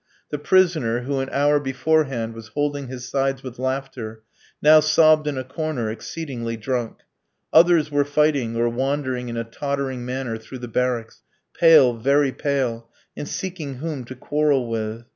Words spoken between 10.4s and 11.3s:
the barracks,